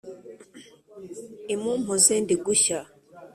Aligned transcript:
imumpoze 1.53 2.13
ndi 2.23 2.35
gushyaaaaaa!” 2.43 2.89